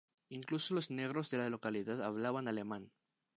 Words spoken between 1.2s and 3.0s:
de la localidad hablaban alemán.